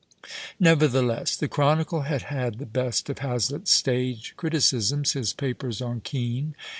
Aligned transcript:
Nevertheless, 0.59 1.35
the 1.35 1.47
Chronicle 1.47 2.01
had 2.01 2.23
had 2.23 2.57
the 2.57 2.65
best 2.65 3.07
of 3.11 3.19
Hazlitt"s 3.19 3.69
stage 3.69 4.33
criticisms, 4.35 5.11
his 5.13 5.31
papers 5.31 5.79
on 5.79 5.99
Kean. 6.01 6.55